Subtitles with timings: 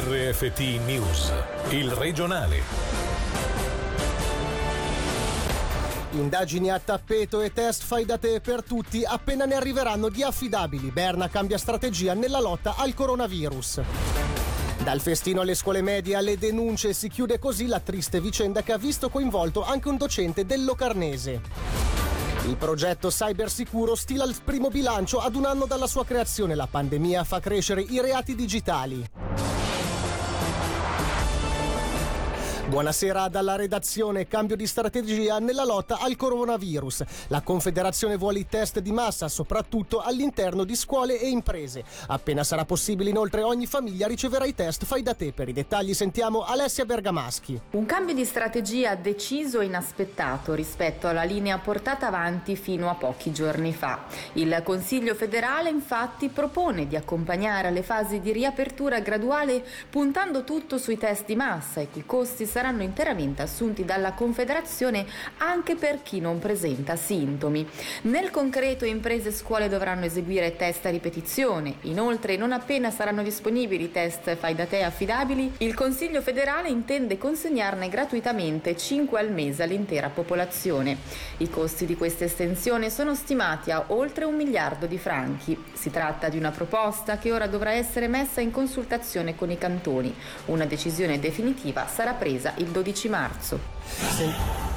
[0.00, 1.32] RFT News,
[1.70, 2.62] il regionale.
[6.12, 10.92] Indagini a tappeto e test fai da te per tutti appena ne arriveranno di affidabili.
[10.92, 13.80] Berna cambia strategia nella lotta al coronavirus.
[14.84, 18.78] Dal festino alle scuole medie alle denunce si chiude così la triste vicenda che ha
[18.78, 21.40] visto coinvolto anche un docente del Locarnese.
[22.46, 26.54] Il progetto Cybersicuro stila il primo bilancio ad un anno dalla sua creazione.
[26.54, 29.47] La pandemia fa crescere i reati digitali.
[32.68, 34.26] Buonasera dalla redazione.
[34.26, 37.02] Cambio di strategia nella lotta al coronavirus.
[37.28, 41.82] La Confederazione vuole i test di massa, soprattutto all'interno di scuole e imprese.
[42.08, 45.32] Appena sarà possibile, inoltre, ogni famiglia riceverà i test fai da te.
[45.32, 47.58] Per i dettagli sentiamo Alessia Bergamaschi.
[47.70, 53.32] Un cambio di strategia deciso e inaspettato rispetto alla linea portata avanti fino a pochi
[53.32, 54.04] giorni fa.
[54.34, 60.98] Il Consiglio federale, infatti, propone di accompagnare le fasi di riapertura graduale puntando tutto sui
[60.98, 65.06] test di massa, i cui costi saranno saranno interamente assunti dalla Confederazione
[65.36, 67.64] anche per chi non presenta sintomi.
[68.02, 71.76] Nel concreto imprese e scuole dovranno eseguire test a ripetizione.
[71.82, 77.88] Inoltre, non appena saranno disponibili test fai da te affidabili, il Consiglio federale intende consegnarne
[77.88, 80.96] gratuitamente 5 al mese all'intera popolazione.
[81.36, 85.56] I costi di questa estensione sono stimati a oltre un miliardo di franchi.
[85.74, 90.12] Si tratta di una proposta che ora dovrà essere messa in consultazione con i cantoni.
[90.46, 93.58] Una decisione definitiva sarà presa il 12 marzo.
[94.16, 94.67] Sen-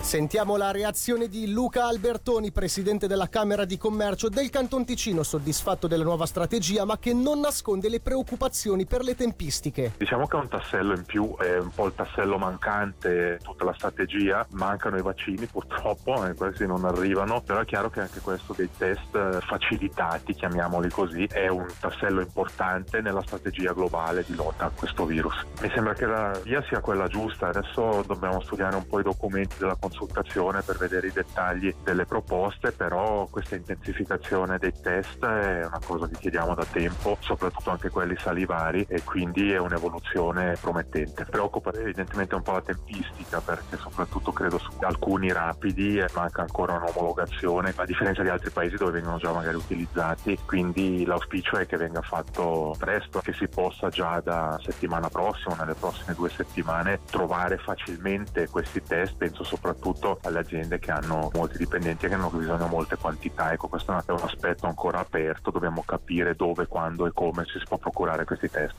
[0.00, 5.86] Sentiamo la reazione di Luca Albertoni, presidente della Camera di Commercio del Canton Ticino, soddisfatto
[5.86, 9.92] della nuova strategia, ma che non nasconde le preoccupazioni per le tempistiche.
[9.98, 13.74] Diciamo che è un tassello in più, è un po' il tassello mancante, tutta la
[13.74, 14.44] strategia.
[14.52, 18.70] Mancano i vaccini purtroppo, e questi non arrivano, però è chiaro che anche questo dei
[18.76, 24.70] test eh, facilitati, chiamiamoli così, è un tassello importante nella strategia globale di lotta a
[24.74, 25.46] questo virus.
[25.60, 29.56] Mi sembra che la via sia quella giusta, adesso dobbiamo studiare un po' i documenti
[29.58, 35.66] della consultazione consultazione per vedere i dettagli delle proposte, però questa intensificazione dei test è
[35.66, 41.24] una cosa che chiediamo da tempo, soprattutto anche quelli salivari e quindi è un'evoluzione promettente.
[41.24, 47.72] Preoccupa evidentemente un po' la tempistica perché soprattutto credo su alcuni rapidi manca ancora un'omologazione
[47.74, 52.00] a differenza di altri paesi dove vengono già magari utilizzati, quindi l'auspicio è che venga
[52.00, 58.48] fatto presto, che si possa già da settimana prossima, nelle prossime due settimane, trovare facilmente
[58.48, 62.64] questi test, penso soprattutto soprattutto alle aziende che hanno molti dipendenti e che hanno bisogno
[62.64, 63.52] di molte quantità.
[63.52, 67.78] Ecco, questo è un aspetto ancora aperto, dobbiamo capire dove, quando e come si può
[67.78, 68.74] procurare questi test.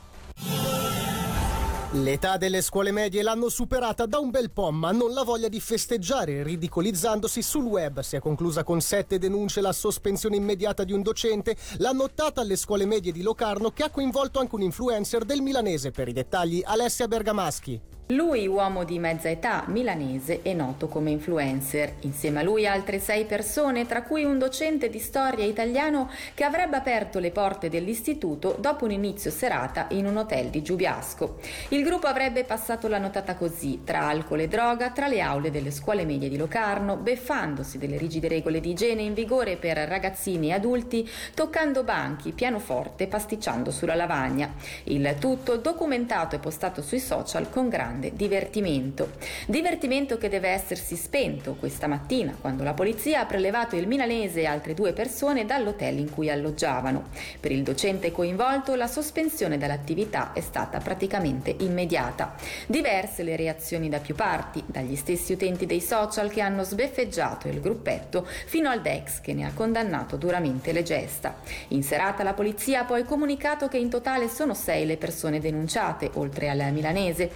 [1.95, 5.59] L'età delle scuole medie l'hanno superata da un bel po', ma non la voglia di
[5.59, 7.99] festeggiare, ridicolizzandosi sul web.
[7.99, 12.55] Si è conclusa con sette denunce la sospensione immediata di un docente, la nottata alle
[12.55, 15.91] scuole medie di Locarno che ha coinvolto anche un influencer del milanese.
[15.91, 17.90] Per i dettagli, Alessia Bergamaschi.
[18.11, 21.93] Lui, uomo di mezza età, milanese e noto come influencer.
[22.01, 26.75] Insieme a lui altre sei persone, tra cui un docente di storia italiano che avrebbe
[26.75, 31.37] aperto le porte dell'istituto dopo un inizio serata in un hotel di Giubiasco.
[31.69, 35.71] Il gruppo avrebbe passato la notata così, tra alcol e droga, tra le aule delle
[35.71, 40.53] scuole medie di Locarno, beffandosi delle rigide regole di igiene in vigore per ragazzini e
[40.53, 44.53] adulti, toccando banchi, pianoforte, pasticciando sulla lavagna.
[44.85, 49.11] Il tutto documentato e postato sui social con grande grande divertimento.
[49.45, 54.45] Divertimento che deve essersi spento questa mattina quando la polizia ha prelevato il milanese e
[54.45, 57.09] altre due persone dall'hotel in cui alloggiavano.
[57.39, 62.35] Per il docente coinvolto la sospensione dall'attività è stata praticamente immediata.
[62.65, 67.61] Diverse le reazioni da più parti, dagli stessi utenti dei social che hanno sbeffeggiato il
[67.61, 71.35] gruppetto fino al Dex che ne ha condannato duramente le gesta.
[71.69, 76.09] In serata la polizia ha poi comunicato che in totale sono sei le persone denunciate,
[76.13, 77.31] oltre alla milanese,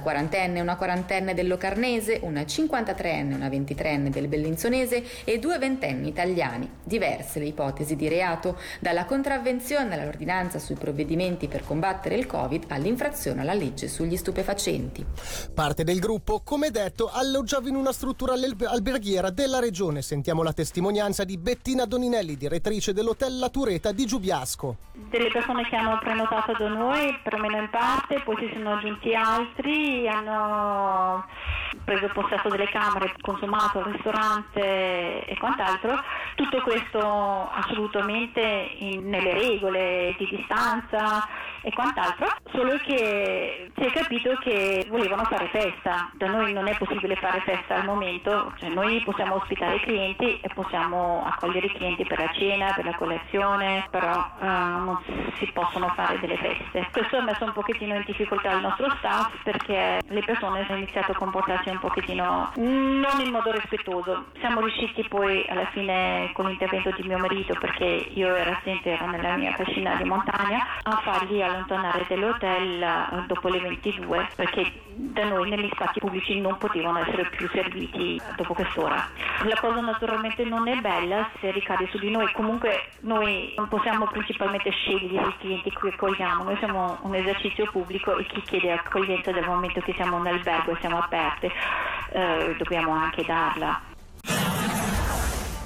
[0.00, 6.08] una quarantenne, una quarantenne del Locarnese, una 53enne, una 23enne del Bellinzonese e due ventenni
[6.08, 6.68] italiani.
[6.82, 13.42] Diverse le ipotesi di reato, dalla contravvenzione all'ordinanza sui provvedimenti per combattere il Covid all'infrazione
[13.42, 15.04] alla legge sugli stupefacenti.
[15.54, 20.00] Parte del gruppo, come detto, alloggiava in una struttura alberghiera della regione.
[20.00, 24.76] Sentiamo la testimonianza di Bettina Doninelli, direttrice dell'hotel La Tureta di Giubiasco.
[25.10, 29.89] Delle persone che hanno prenotato da noi, perlomeno in parte, poi si sono aggiunti altri
[30.06, 31.24] hanno
[31.84, 36.02] preso possesso delle camere, consumato al ristorante e quant'altro,
[36.34, 38.40] tutto questo assolutamente
[38.78, 41.26] in, nelle regole di distanza
[41.62, 46.76] e quant'altro, solo che si è capito che volevano fare festa, da noi non è
[46.76, 51.72] possibile fare festa al momento, cioè noi possiamo ospitare i clienti e possiamo accogliere i
[51.72, 54.98] clienti per la cena, per la colazione, però uh, non
[55.34, 56.88] si possono fare delle feste.
[56.92, 61.12] Questo ha messo un pochettino in difficoltà il nostro staff perché le persone hanno iniziato
[61.12, 64.26] a comportarsi un pochettino non in modo rispettoso.
[64.38, 69.36] Siamo riusciti poi alla fine con l'intervento di mio marito, perché io ero assente, nella
[69.36, 74.72] mia cascina di montagna, a farli allontanare dall'hotel eh, dopo le 22 perché
[75.12, 79.08] da noi negli spazi pubblici non potevano essere più serviti dopo quest'ora.
[79.44, 84.06] La cosa naturalmente non è bella se ricade su di noi, comunque noi non possiamo
[84.06, 89.32] principalmente scegliere i clienti che accogliamo, noi siamo un esercizio pubblico e chi chiede accoglienza
[89.32, 91.50] dal momento che siamo in albergo e siamo aperte
[92.12, 93.89] eh, dobbiamo anche darla.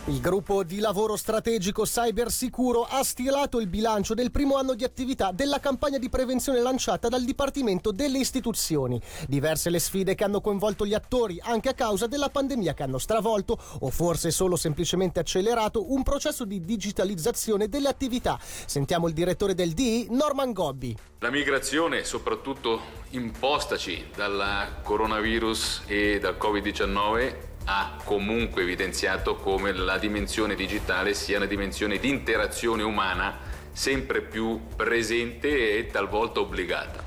[0.08, 5.32] Il gruppo di lavoro strategico Cybersicuro ha stilato il bilancio del primo anno di attività
[5.32, 9.00] della campagna di prevenzione lanciata dal Dipartimento delle Istituzioni.
[9.26, 12.98] Diverse le sfide che hanno coinvolto gli attori anche a causa della pandemia che hanno
[12.98, 18.38] stravolto o forse solo semplicemente accelerato un processo di digitalizzazione delle attività.
[18.42, 20.94] Sentiamo il direttore del DI, Norman Gobbi.
[21.20, 22.78] La migrazione, soprattutto
[23.12, 31.46] impostaci dal coronavirus e dal Covid-19, ha comunque evidenziato come la dimensione digitale sia una
[31.46, 33.38] dimensione di interazione umana
[33.72, 37.02] sempre più presente e talvolta obbligata.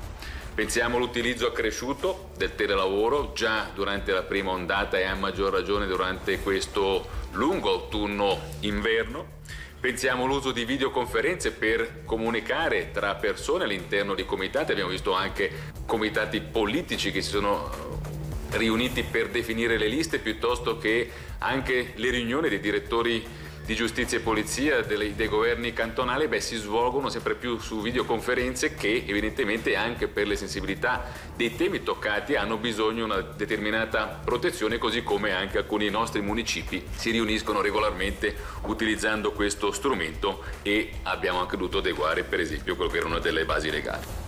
[0.54, 6.40] Pensiamo all'utilizzo accresciuto del telelavoro già durante la prima ondata e a maggior ragione durante
[6.40, 9.36] questo lungo autunno-inverno.
[9.80, 15.52] Pensiamo all'uso di videoconferenze per comunicare tra persone all'interno di comitati, abbiamo visto anche
[15.86, 17.87] comitati politici che si sono
[18.50, 24.22] riuniti per definire le liste piuttosto che anche le riunioni dei direttori di giustizia e
[24.22, 30.08] polizia dei, dei governi cantonali beh, si svolgono sempre più su videoconferenze che evidentemente anche
[30.08, 31.04] per le sensibilità
[31.36, 36.82] dei temi toccati hanno bisogno di una determinata protezione così come anche alcuni nostri municipi
[36.96, 42.96] si riuniscono regolarmente utilizzando questo strumento e abbiamo anche dovuto adeguare per esempio quello che
[42.96, 44.27] erano delle basi legali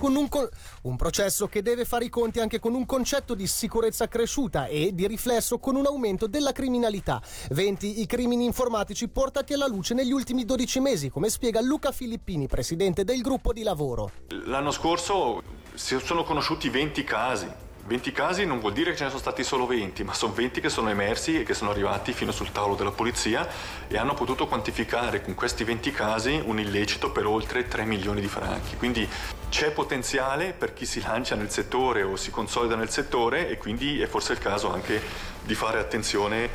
[0.00, 0.48] con un, co-
[0.82, 4.94] un, processo che deve fare i conti anche con un concetto di sicurezza cresciuta e
[4.94, 7.22] di riflesso con un aumento della criminalità.
[7.50, 12.46] 20 i crimini informatici portati alla luce negli ultimi 12 mesi, come spiega Luca Filippini,
[12.46, 14.10] presidente del gruppo di lavoro.
[14.46, 15.42] L'anno scorso
[15.74, 19.42] si sono conosciuti 20 casi 20 casi non vuol dire che ce ne sono stati
[19.42, 22.76] solo 20, ma sono 20 che sono emersi e che sono arrivati fino sul tavolo
[22.76, 23.48] della polizia
[23.88, 28.28] e hanno potuto quantificare con questi 20 casi un illecito per oltre 3 milioni di
[28.28, 28.76] franchi.
[28.76, 29.08] Quindi
[29.48, 34.00] c'è potenziale per chi si lancia nel settore o si consolida nel settore e quindi
[34.00, 35.00] è forse il caso anche
[35.42, 36.48] di fare attenzione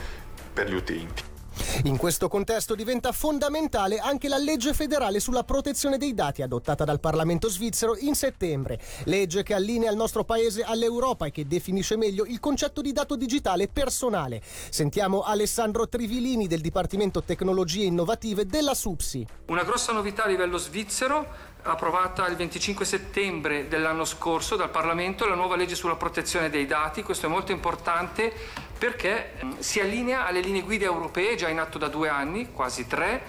[0.53, 1.34] per gli utenti.
[1.83, 6.99] In questo contesto diventa fondamentale anche la legge federale sulla protezione dei dati adottata dal
[6.99, 12.25] Parlamento svizzero in settembre, legge che allinea il nostro paese all'Europa e che definisce meglio
[12.25, 14.41] il concetto di dato digitale personale.
[14.69, 19.27] Sentiamo Alessandro Trivilini del Dipartimento Tecnologie Innovative della SUPSI.
[19.47, 25.33] Una grossa novità a livello svizzero approvata il 25 settembre dell'anno scorso dal Parlamento la
[25.33, 27.01] nuova legge sulla protezione dei dati.
[27.01, 28.31] Questo è molto importante
[28.77, 32.87] perché mm, si allinea alle linee guida europee già in atto da due anni, quasi
[32.87, 33.21] tre,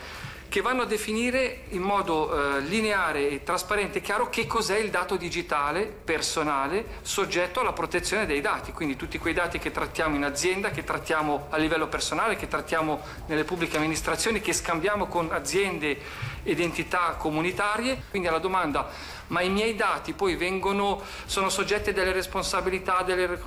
[0.48, 4.90] che vanno a definire in modo eh, lineare e trasparente e chiaro che cos'è il
[4.90, 10.24] dato digitale personale soggetto alla protezione dei dati, quindi tutti quei dati che trattiamo in
[10.24, 15.98] azienda, che trattiamo a livello personale, che trattiamo nelle pubbliche amministrazioni, che scambiamo con aziende
[16.42, 18.04] ed entità comunitarie.
[18.10, 23.38] Quindi alla domanda ma i miei dati poi vengono, sono soggetti a delle responsabilità, delle,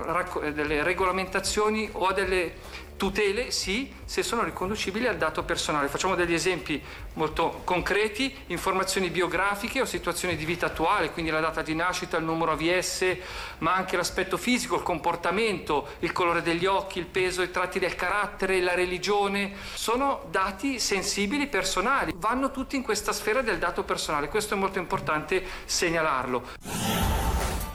[0.54, 2.56] delle regolamentazioni o a delle
[3.00, 5.88] tutele sì se sono riconducibili al dato personale.
[5.88, 11.62] Facciamo degli esempi molto concreti, informazioni biografiche o situazioni di vita attuale, quindi la data
[11.62, 13.16] di nascita, il numero AVS,
[13.60, 17.96] ma anche l'aspetto fisico, il comportamento, il colore degli occhi, il peso, i tratti del
[17.96, 24.28] carattere, la religione, sono dati sensibili, personali, vanno tutti in questa sfera del dato personale,
[24.28, 27.29] questo è molto importante segnalarlo.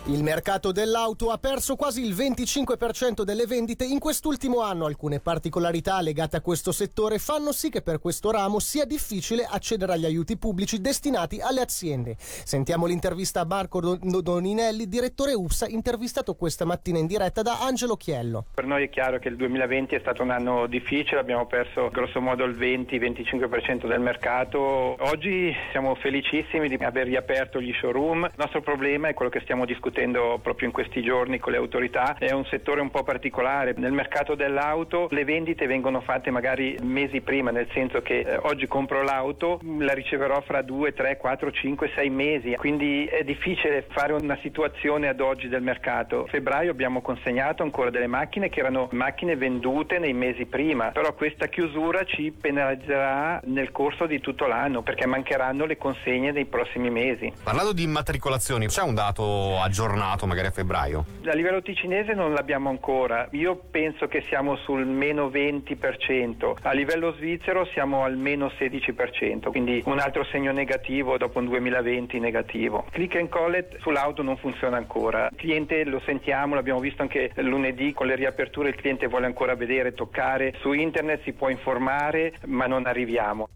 [0.08, 4.84] Il mercato dell'auto ha perso quasi il 25% delle vendite in quest'ultimo anno.
[4.84, 9.94] Alcune particolarità legate a questo settore fanno sì che per questo ramo sia difficile accedere
[9.94, 12.16] agli aiuti pubblici destinati alle aziende.
[12.18, 18.44] Sentiamo l'intervista a Marco Doninelli, direttore UPSA, intervistato questa mattina in diretta da Angelo Chiello.
[18.52, 22.20] Per noi è chiaro che il 2020 è stato un anno difficile, abbiamo perso grosso
[22.20, 24.58] modo il 20-25% del mercato.
[24.60, 28.24] Oggi siamo felicissimi di aver riaperto gli showroom.
[28.24, 31.58] Il nostro problema è quello che stiamo discutendo discutendo proprio in questi giorni con le
[31.58, 33.74] autorità, è un settore un po' particolare.
[33.76, 38.66] Nel mercato dell'auto le vendite vengono fatte magari mesi prima, nel senso che eh, oggi
[38.66, 44.14] compro l'auto, la riceverò fra 2, 3, 4, 5, 6 mesi, quindi è difficile fare
[44.14, 46.24] una situazione ad oggi del mercato.
[46.24, 51.14] A febbraio abbiamo consegnato ancora delle macchine che erano macchine vendute nei mesi prima, però
[51.14, 56.90] questa chiusura ci penalizzerà nel corso di tutto l'anno perché mancheranno le consegne nei prossimi
[56.90, 57.32] mesi.
[57.44, 59.83] Parlando di immatricolazioni, c'è un dato aggiornato?
[59.84, 61.04] Aggiornato magari a febbraio?
[61.26, 67.12] A livello ticinese non l'abbiamo ancora, io penso che siamo sul meno 20%, a livello
[67.12, 72.86] svizzero siamo al meno 16%, quindi un altro segno negativo dopo un 2020 negativo.
[72.90, 77.92] Click and collect sull'auto non funziona ancora, il cliente lo sentiamo, l'abbiamo visto anche lunedì
[77.92, 82.66] con le riaperture, il cliente vuole ancora vedere, toccare, su internet si può informare ma
[82.66, 83.48] non arriviamo.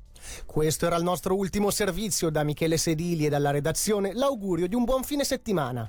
[0.44, 4.12] Questo era il nostro ultimo servizio da Michele Sedili e dalla redazione.
[4.14, 5.88] L'augurio di un buon fine settimana